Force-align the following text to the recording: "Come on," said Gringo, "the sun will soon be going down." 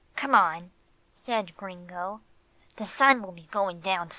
"Come 0.15 0.33
on," 0.33 0.71
said 1.13 1.55
Gringo, 1.55 2.21
"the 2.77 2.87
sun 2.87 3.21
will 3.21 3.29
soon 3.29 3.35
be 3.35 3.47
going 3.51 3.81
down." 3.81 4.09